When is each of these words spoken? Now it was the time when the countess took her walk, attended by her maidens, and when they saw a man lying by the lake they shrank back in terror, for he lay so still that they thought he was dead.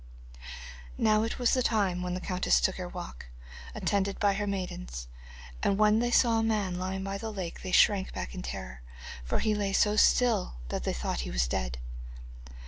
Now 0.97 1.21
it 1.21 1.37
was 1.37 1.53
the 1.53 1.61
time 1.61 2.01
when 2.01 2.15
the 2.15 2.19
countess 2.19 2.59
took 2.59 2.77
her 2.77 2.87
walk, 2.87 3.27
attended 3.75 4.19
by 4.19 4.33
her 4.33 4.47
maidens, 4.47 5.07
and 5.61 5.77
when 5.77 5.99
they 5.99 6.09
saw 6.09 6.39
a 6.39 6.43
man 6.43 6.79
lying 6.79 7.03
by 7.03 7.19
the 7.19 7.31
lake 7.31 7.61
they 7.61 7.71
shrank 7.71 8.11
back 8.11 8.33
in 8.33 8.41
terror, 8.41 8.81
for 9.23 9.37
he 9.37 9.53
lay 9.53 9.73
so 9.73 9.95
still 9.95 10.55
that 10.69 10.85
they 10.85 10.93
thought 10.93 11.19
he 11.19 11.29
was 11.29 11.47
dead. 11.47 11.77